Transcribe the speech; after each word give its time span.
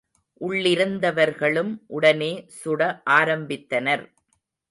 உள்ளிருந்தவர்களும் 0.41 1.69
உடனே 1.87 2.31
சுட 2.57 2.81
ஆரம்பித்தனர். 3.11 4.05